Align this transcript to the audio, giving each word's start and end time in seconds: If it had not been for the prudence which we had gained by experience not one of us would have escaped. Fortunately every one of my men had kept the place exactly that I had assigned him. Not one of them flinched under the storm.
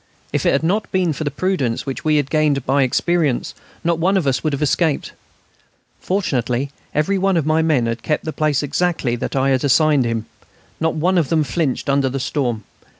If 0.33 0.47
it 0.47 0.51
had 0.51 0.63
not 0.63 0.91
been 0.91 1.13
for 1.13 1.23
the 1.23 1.29
prudence 1.29 1.85
which 1.85 2.03
we 2.03 2.15
had 2.15 2.31
gained 2.31 2.65
by 2.65 2.81
experience 2.81 3.53
not 3.83 3.99
one 3.99 4.17
of 4.17 4.25
us 4.25 4.43
would 4.43 4.51
have 4.51 4.61
escaped. 4.63 5.13
Fortunately 5.99 6.71
every 6.91 7.19
one 7.19 7.37
of 7.37 7.45
my 7.45 7.61
men 7.61 7.85
had 7.85 8.01
kept 8.01 8.25
the 8.25 8.33
place 8.33 8.63
exactly 8.63 9.15
that 9.17 9.35
I 9.35 9.49
had 9.49 9.63
assigned 9.63 10.05
him. 10.05 10.25
Not 10.79 10.95
one 10.95 11.19
of 11.19 11.29
them 11.29 11.43
flinched 11.43 11.87
under 11.87 12.09
the 12.09 12.19
storm. 12.19 12.63